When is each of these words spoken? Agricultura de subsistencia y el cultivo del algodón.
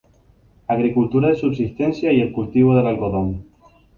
Agricultura 0.67 1.27
de 1.29 1.35
subsistencia 1.35 2.11
y 2.11 2.21
el 2.21 2.31
cultivo 2.31 2.75
del 2.75 2.87
algodón. 2.87 3.45